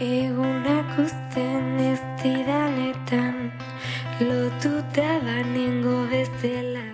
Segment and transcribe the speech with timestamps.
[0.00, 0.96] Egunak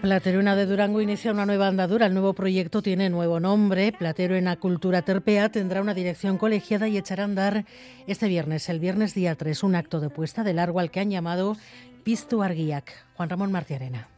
[0.03, 2.07] Plateruena de Durango inicia una nueva andadura.
[2.07, 3.93] El nuevo proyecto tiene nuevo nombre.
[3.93, 7.65] Plateruena Cultura Terpea tendrá una dirección colegiada y echará a andar
[8.09, 11.11] este viernes, el viernes día 3, un acto de puesta de largo al que han
[11.11, 11.57] llamado
[12.03, 12.93] Pistu Argiak.
[13.15, 14.09] Juan Ramón Martiarena.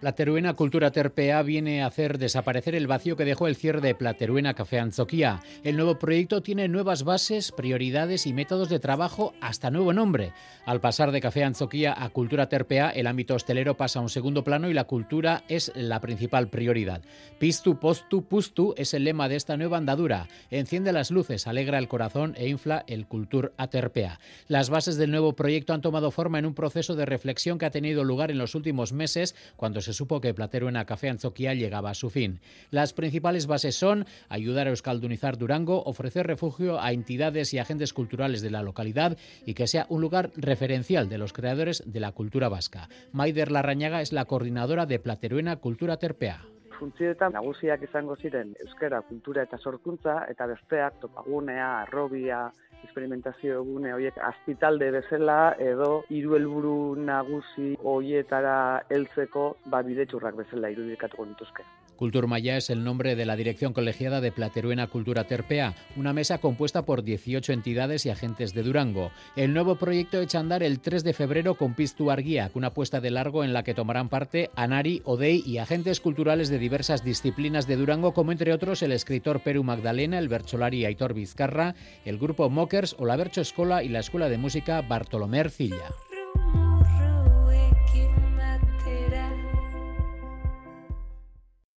[0.00, 4.54] Plateruena Cultura Terpea viene a hacer desaparecer el vacío que dejó el cierre de Plateruena
[4.54, 5.40] Café Anzoquía.
[5.62, 10.32] El nuevo proyecto tiene nuevas bases, prioridades y métodos de trabajo hasta nuevo nombre.
[10.64, 14.42] Al pasar de Café Anzoquía a Cultura Terpea, el ámbito hostelero pasa a un segundo
[14.42, 17.02] plano y la cultura es la principal prioridad.
[17.38, 20.28] Pistu, postu, pustu es el lema de esta nueva andadura.
[20.50, 24.18] Enciende las luces, alegra el corazón e infla el Cultur Terpea.
[24.48, 27.70] Las bases del nuevo proyecto han tomado forma en un proceso de reflexión que ha
[27.70, 31.90] tenido lugar en los últimos meses cuando se se supo que Plateruena Café Anzoquia llegaba
[31.90, 32.38] a su fin.
[32.70, 38.40] Las principales bases son ayudar a euskaldunizar Durango, ofrecer refugio a entidades y agentes culturales
[38.40, 42.48] de la localidad y que sea un lugar referencial de los creadores de la cultura
[42.48, 42.88] vasca.
[43.10, 46.46] Maider Larrañaga es la coordinadora de Plateruena Cultura Terpea.
[46.80, 52.40] Funtzioetan nagusiak izango ziren euskara kultura eta sorkuntza eta besteak topagunea, arrobia,
[52.84, 55.38] experimentazio egune horiek azpitalde bezala
[55.70, 56.76] edo hiru helburu
[57.10, 58.56] nagusi hoietara
[58.96, 61.66] heltzeko ba bidetxurrak bezala irudikatuko nituzke.
[62.00, 66.86] Culturmaya es el nombre de la dirección colegiada de Plateruena Cultura Terpea, una mesa compuesta
[66.86, 69.10] por 18 entidades y agentes de Durango.
[69.36, 73.02] El nuevo proyecto echa a andar el 3 de febrero con Pistu Arguía, una puesta
[73.02, 77.66] de largo en la que tomarán parte Anari, Odei y agentes culturales de diversas disciplinas
[77.66, 81.74] de Durango, como entre otros el escritor Peru Magdalena, el Bercholari Aitor Vizcarra,
[82.06, 85.90] el grupo Mockers o la Bercho Escola y la Escuela de Música Bartolomé Ercilla.